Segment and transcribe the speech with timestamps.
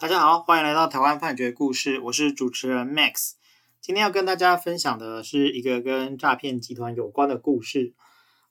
[0.00, 3.32] 大家好，欢迎来到台湾判决故事，我是主持人 Max。
[3.80, 7.94] 今天要跟大家分享的是一个跟诈骗集团有关的故事。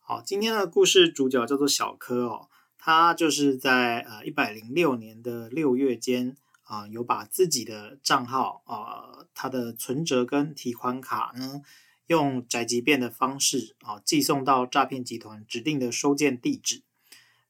[0.01, 11.61] 好，今天的故事主角叫做小柯哦，他就是在呃一百零六年的六月间啊、有把自己的账号啊、呃，他的存折跟提款卡呢，
[12.07, 16.83] 用宅急便的方式啊、寄送到诈骗集团指定的收件地址。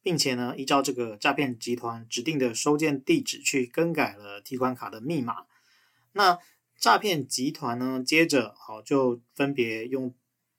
[0.08, 5.46] 并且呢，依照这个诈骗集团指定的收件地址去更改了提款卡的密码。
[6.14, 6.40] 那
[6.78, 10.16] 诈骗集团呢，接着好就分别用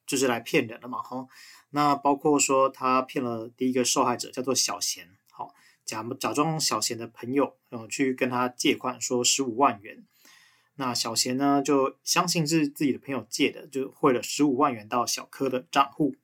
[0.06, 1.26] 就是来骗人了嘛，哈。
[1.70, 5.54] 那包括说他骗了第一个受害者叫做小贤，好
[5.86, 10.04] 假假装小贤的朋友，然后，去跟他借款说十五万元。
[10.74, 16.16] 那小贤呢就相信是自己的朋友借的，就汇了十五万元到小柯的账户。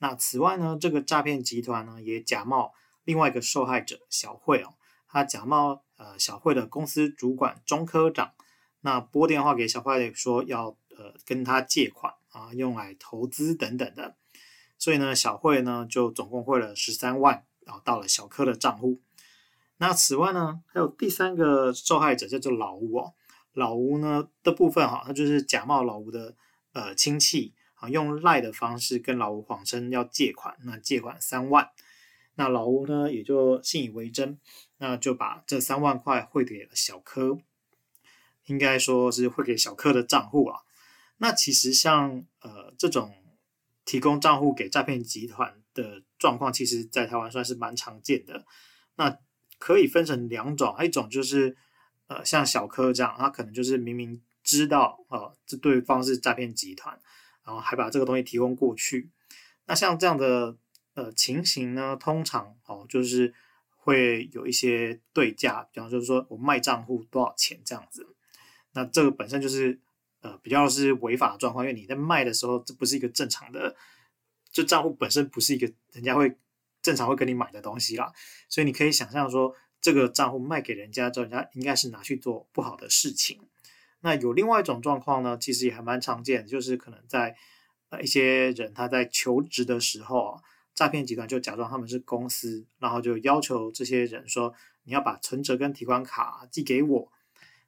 [0.00, 4.74] 那此外呢，这个诈骗集团呢也假冒另外一个受害者小慧哦，
[5.08, 8.32] 他假冒呃小慧的公司主管中科长，
[8.82, 14.14] 那拨电话给小慧说要呃跟他借款啊，用来投资等等的，
[14.78, 19.00] 所以呢小慧呢就总共汇了十三万，然后到了小柯的账户。
[19.78, 23.14] 那此外呢还有第三个受害者叫做老吴哦，
[23.52, 26.36] 老吴呢的部分哈，他就是假冒老吴的
[26.72, 27.52] 呃亲戚。
[27.80, 31.70] 啊，用赖的方式跟老吴谎称要借款，那借款三万，
[32.34, 34.38] 那老吴呢也就信以为真，
[34.78, 37.38] 那就把这三万块汇给了小柯，
[38.46, 40.60] 应该说是汇给小柯的账户啊。
[41.18, 43.14] 那其实像呃这种
[43.84, 48.44] 提供账户给诈骗集团的状况，其实在台湾算是蛮常见的。
[48.96, 49.18] 那
[49.58, 51.56] 可以分成两种，一种就是
[52.06, 57.00] 呃像小柯这样，他可能就是明明知道啊这、对方是诈骗集团。
[57.48, 59.08] 然后还把这个东西提供过去，
[59.64, 60.54] 那像这样的
[60.92, 63.32] 呃情形呢，通常哦就是
[63.70, 68.06] 会有一些对价，比方就是说我卖账户多少钱这样子，
[68.72, 69.80] 那这个本身就是
[70.20, 73.74] 呃比较是违法的状况，因为你在卖的时候，这不是一个正常的，
[74.52, 76.36] 就账户本身不是一个人家会
[76.82, 78.12] 正常会跟你买的东西啦，
[78.50, 83.40] 所以你可以想象说，这个账户卖给人家之后，人家应该是拿去做不好的事情。
[84.00, 87.36] 那有另外一种状况呢，其实也还蛮常见，就是可能在
[87.90, 90.42] 呃一些人他在求职的时候啊，
[90.74, 94.54] 诈骗集团就假装他们是公司，然后就要求这些人说，
[94.84, 97.12] 你要把存折跟提款卡寄给我。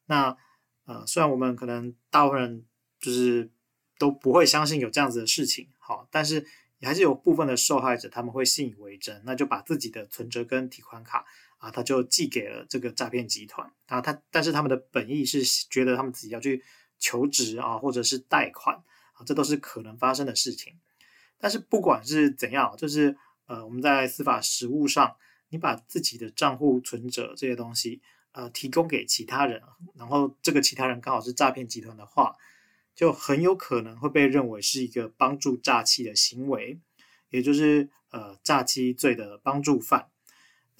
[0.06, 0.36] 那
[0.84, 2.64] 呃虽然我们可能大部分人
[3.00, 3.50] 就是
[3.98, 6.46] 都不会相信有这样子的事情，好，但是
[6.78, 11.26] 也还是有部分的受害者他们会信以为真，那就把自己的存折跟提款卡。
[11.60, 16.64] 啊，他就寄给了这个诈骗集团啊，他但是他们的本意是觉得他们自己要去
[16.98, 18.74] 求职啊，或者是贷款
[19.12, 20.74] 啊，这都是可能发生的事情。
[21.38, 23.14] 但是不管是怎样，就是
[23.46, 25.16] 呃，我们在司法实务上，
[25.50, 28.00] 你把自己的账户存折这些东西
[28.32, 29.62] 呃提供给其他人，
[29.94, 32.36] 然后这个其他人刚好是诈骗集团的话，
[32.94, 36.78] 就很有可能会被认为是一个帮助诈欺的行为，
[37.30, 40.09] 也就是呃诈欺罪的帮助犯。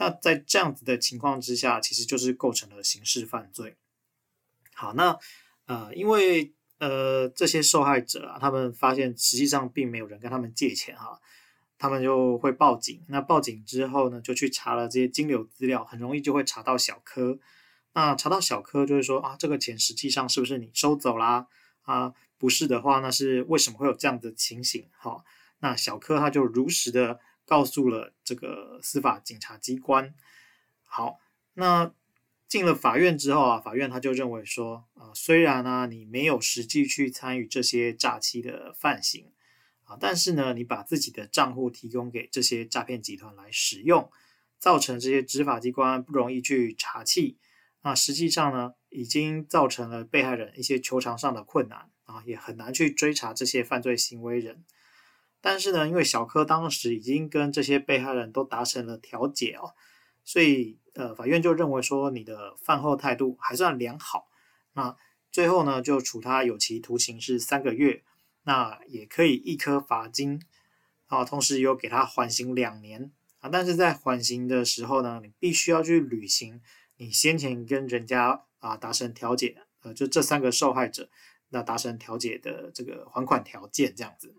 [0.01, 3.77] 那在这样子的情况之下，其实就是构成了刑事犯罪。
[4.73, 5.19] 好，那
[5.67, 11.21] 呃，因为呃这些受害者啊，他们发现实际上并没有人跟他们借钱哈，
[11.77, 13.05] 他们就会报警。
[13.09, 17.39] 那报警之后呢，就去查了这些金流资料，很容易就会查到小柯。
[17.93, 21.47] 那查到小柯，就会说啊，这个钱实际上是不是你收走啦？
[21.83, 24.89] 啊，不是的话，那是为什么会有这样的情形？
[24.97, 25.27] 好，
[25.59, 27.21] 那小柯他就如实的。
[27.51, 30.15] 告诉了这个司法警察机关。
[30.85, 31.19] 好，
[31.55, 31.93] 那
[32.47, 39.33] 进了法院之后啊，法院他就认为说，啊，虽然呢你没有实际去参与这些诈欺的犯行
[39.83, 44.09] 啊，但是呢你把自己的账户提供给这些诈骗集团来使用，
[44.61, 47.35] 造成这些执法机关不容易去查缉，
[47.83, 54.65] 那实际上呢已经造成了被害人一些求偿上的困难啊，也很难去追查这些犯罪行为人。
[55.41, 59.75] 但是呢，因为小柯当时已经跟这些被害人都达成了调解哦，
[60.25, 64.29] 所以呃，法院就认为说你的饭后态度还算良好，
[64.75, 64.97] 那
[65.33, 68.03] 最后呢就处他有期徒刑是三个月，
[68.45, 70.41] 那也可以一颗罚金。
[71.07, 73.11] 啊，同时又给他缓刑两年。
[73.41, 76.61] 啊，但是在缓刑的时候呢，你必须要去履行
[76.99, 81.09] 你先前跟人家啊达成调解，呃，就这三个受害者
[81.49, 84.33] 那达成调解的这个还款条件这样子。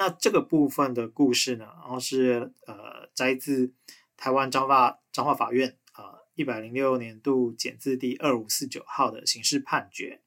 [0.00, 3.74] 那这个部分的故事呢，然后是呃摘自
[4.16, 10.22] 台湾彰化彰化法院啊一百零六年度简字第二五四九号的刑事判决。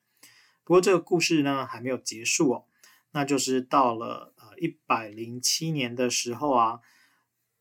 [0.63, 2.65] 不过这个故事呢还没有结束哦，
[3.13, 6.79] 那就是到了呃一百零七年的时候啊，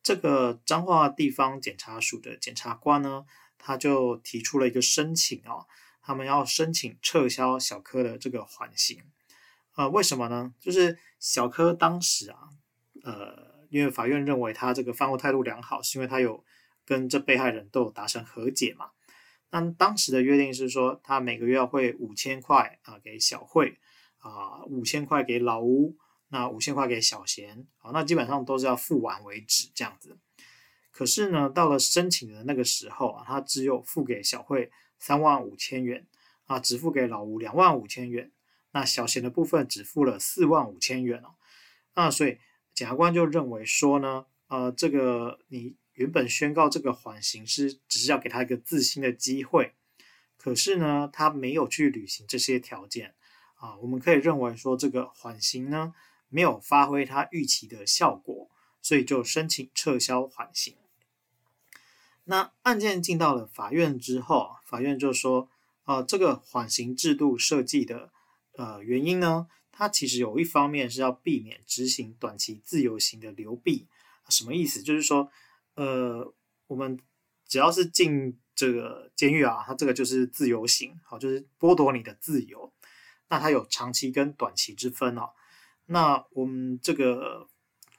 [0.03, 3.25] 这个彰化地方检察署的检察官呢，
[3.57, 5.67] 他就提出了一个申请哦，
[6.03, 9.03] 他们要申请撤销小柯的这个缓刑。
[9.75, 10.55] 呃，为什么呢？
[10.61, 12.51] 就是小柯当时啊，
[13.05, 16.45] 呃，因为法院认为他这个犯后态度良好，是因为他有
[16.85, 18.91] 跟这被害人都有达成和解嘛。
[19.51, 23.79] 那当时的约定是说，他每个月要汇五千块啊给小慧
[24.19, 25.97] 啊，五千块给老吴，
[26.29, 30.19] 那五千块给小贤，好，那基本上都是要付完为止这样子。
[30.91, 36.07] 可是呢，到了申请的那个时候啊，他只有付给小慧三万五千元
[36.45, 38.31] 啊，只付给老吴两万五千元。
[38.75, 41.35] 那小贤的部分只付了四万五千元哦，
[41.95, 42.39] 那所以
[42.73, 49.75] 检察官就认为说呢，呃，这个你原本宣告这个缓刑是只是要给他一个自新的机会，
[50.39, 53.15] 可是呢，他没有去履行这些条件
[53.57, 55.93] 啊，我们可以认为说这个缓刑呢
[56.31, 60.77] 没有发挥他预期的效果，所以就申请撤销缓刑。
[62.25, 65.51] 那案件进到了法院之后，法院就说，
[65.85, 68.11] 呃，这个缓刑制度设计的。
[68.53, 73.89] 呃，原因呢，它其实有一方面是要避免执行短期自由刑的流弊。
[74.29, 74.83] 什么意思？
[74.83, 75.31] 就是说，
[75.75, 76.33] 呃，
[76.69, 76.99] 我们
[77.47, 82.73] 只要是进这个监狱啊，它这个就是自由刑，好，就是剥夺你的自由。
[83.29, 85.31] 那它有长期跟短期之分哦。
[85.87, 87.49] 那我们这个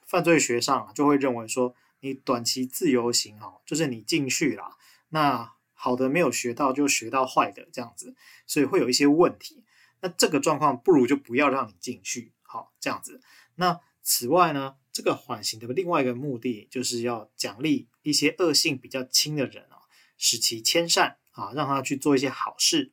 [0.06, 4.76] 犯罪学上啊，就会认为说，你短期自由刑哦，就是你进去了，
[5.10, 8.16] 那好的没有学到，就学到坏的这样子，
[8.46, 9.62] 所以会有一些问题。
[10.04, 13.22] 那这个状况不如就不要让你进去，好，这样子。
[13.54, 22.92] 那此外呢，这个缓刑的另外一个目的就是要奖励一些恶性比较轻的人啊，使其迁善啊，让他去做一些好事。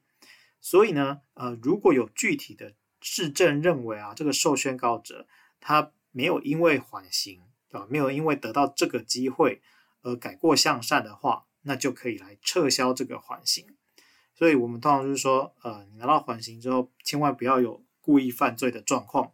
[0.61, 5.27] 所以呢，呃，如果有具体的质证认为啊，这个受宣告者
[5.59, 7.41] 他没有因为缓刑
[7.71, 9.61] 啊，没有因为得到这个机会
[10.01, 13.75] 而改过向善的话，那就可以来撤销这个缓刑。
[14.41, 19.33] 所以我们通常就是说，呃，你拿到缓刑之后，千万不要有故意犯罪的状况，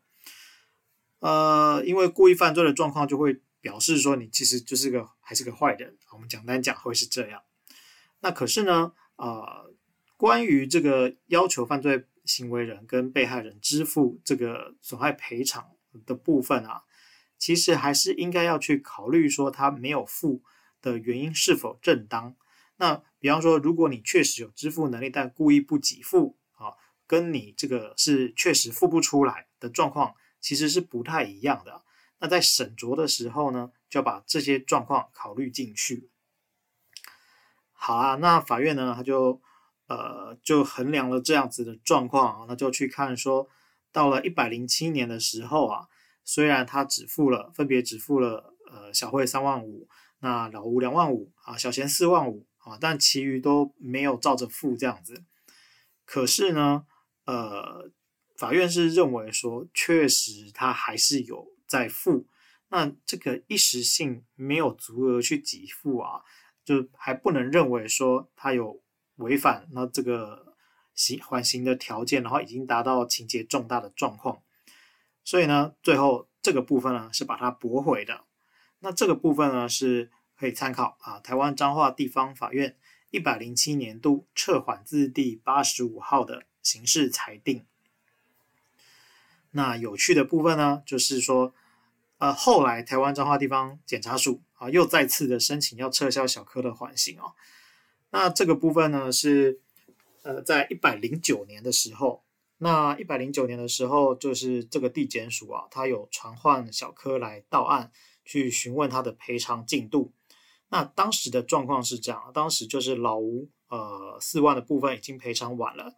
[1.19, 5.97] 呃，因为故意犯罪的状况就会表示说你其实就是个还是个坏人。
[6.11, 7.41] 我们简单讲会是这样。
[8.19, 9.73] 那可是呢，呃，
[10.17, 15.69] 关于这个要求犯罪行为人跟被害人支付这个损害赔偿
[16.05, 16.83] 的部分啊，
[17.37, 20.43] 其实还是应该要去考虑说他没有付
[20.81, 22.35] 的原因是否正当。
[22.77, 26.77] 那比方说，如果你确实有支付能力，但故意不给付啊，
[27.07, 31.83] 跟你这个是确实付不出来的状况，其实是不太一样的。
[32.19, 36.09] 那在审酌的时候呢，就要把这些状况考虑进去。
[37.73, 39.41] 好啊，那法院呢，他就
[39.87, 43.47] 呃就衡量了这样子的状况啊，那就去看说，
[43.91, 45.87] 到了一百零七年的时候啊，
[46.23, 49.87] 虽然他只付了，分别只付了呃小慧三万五，
[50.19, 52.46] 那老吴两万五啊，小贤四万五。
[52.67, 55.23] 啊，但其余都没有照着付这样子。
[56.03, 56.85] 可是呢，
[57.25, 57.91] 呃，
[58.35, 62.27] 法院是认为说，确实他还是有在付。
[62.69, 66.21] 那这个一时性没有足额去给付啊，
[66.65, 68.81] 就还不能认为说他有
[69.15, 70.53] 违反那这个
[70.93, 74.41] 刑缓刑的条件，然后已经达到情节重大的状况。
[75.23, 78.25] 所以呢，最后这个部分呢是把它驳回的。
[78.79, 80.11] 那这个部分呢是。
[80.39, 82.77] 可以参考啊，台湾彰化地方法院
[83.09, 87.65] 一百零七年度撤缓字第八十五号的刑事裁定。
[89.51, 91.53] 那有趣的部分呢，就是说，
[92.19, 97.33] 呃，后来台湾彰化地方检察署啊，又再次的申请要撤销小柯的缓刑哦。
[98.11, 99.59] 那这个部分呢，是
[100.21, 102.23] 呃，在一百零九年的时候，
[102.57, 107.91] 那一百零九年的时候，就是这个地检署啊，他有传唤小柯来到案，
[108.23, 110.13] 去询问他的赔偿进度。
[110.69, 115.95] 那当时的状况是这样，当时就是老吴呃四万的部分已经赔偿完了，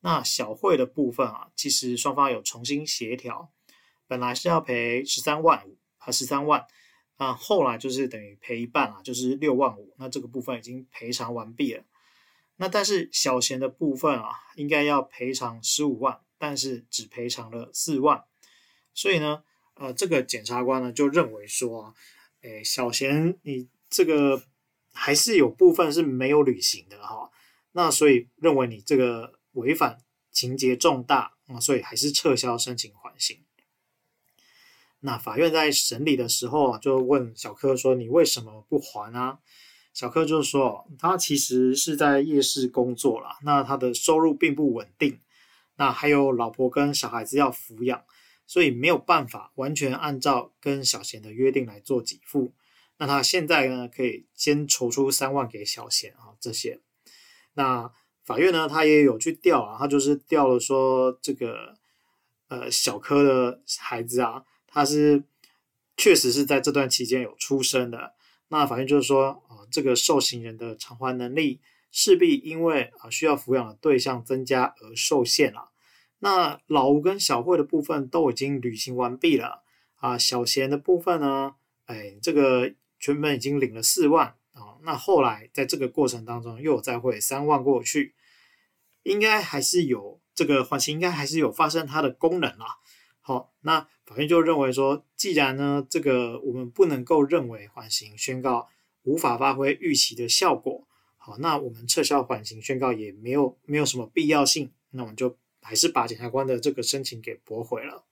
[0.00, 3.50] 那小慧的部分啊，其实双方有重新协调，
[4.06, 6.66] 本来是要赔十三万五和十三万，
[7.16, 11.82] 啊后来就是等于赔一半啊，就是六万五，那这个部分已经赔偿完毕了。
[12.56, 18.22] 那但是小贤的部分啊，应该要赔偿十五万，但是只赔偿了四万，
[18.92, 19.42] 所以呢，
[19.76, 21.94] 呃这个检察官呢就认为说啊，
[22.42, 23.70] 诶小贤你。
[23.90, 24.42] 这个
[24.92, 27.30] 还是有部分是没有履行的哈，
[27.72, 29.98] 那所以认为你这个违反
[30.30, 33.44] 情节重大啊，所以还是撤销申请缓刑。
[35.00, 39.38] 那法院在审理的时候啊，就问小柯说：“你为什么不还啊？”
[39.92, 45.18] 小柯就说：“他其实是在夜市工作啦，那他的收入并不稳定，
[45.76, 48.04] 那还有老婆跟小孩子要抚养，
[48.46, 52.52] 所以没有办法完全按照跟小贤的约定来做给付。”
[53.00, 56.80] 那他现在呢，可以先筹出三万给小贤啊这些。
[57.54, 57.90] 那
[58.22, 61.78] 法院呢，他也有去调啊，他就是调了说这个
[62.48, 65.24] 呃小柯的孩子啊，他是
[65.96, 68.12] 确实是在这段期间有出生的。
[68.48, 75.70] 那法院就是说啊，这个受刑人的偿还能力势必因为啊需要抚养的对象增加而受限了。
[76.18, 79.62] 那老吴跟小慧的部分都已经履行完毕了
[79.96, 81.54] 啊，小贤的部分呢，
[81.86, 88.14] 哎，这个全本已经领了四万啊，那后来在这个过程当中又再汇三万过去，
[89.02, 92.76] 应该还是有这个缓刑，应该还是有发生它的功能啦。
[93.20, 98.68] 好，那法院就认为说，既然呢这个我们不能够认为缓刑宣告
[99.02, 105.36] 无法发挥预期的效果，好，那我们撤销缓刑宣告也没有没有什么必要性，那我们就。
[105.62, 108.06] 还是把检察官的这个申请给驳回了。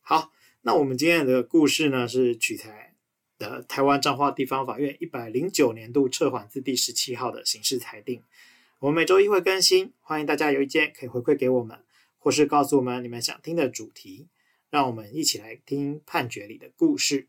[0.00, 0.32] 好，
[0.62, 2.93] 那我们今天的故事呢，是取材
[3.38, 8.22] 的台湾彰化地方法院一百零九年度撤缓字第十七号的刑事裁定。
[8.80, 11.78] 我们每周一会更新，欢迎大家有意见可以回馈给我们，
[12.18, 14.28] 或是告诉我们你们想听的主题，
[14.70, 17.28] 让我们一起来听判决里的故事。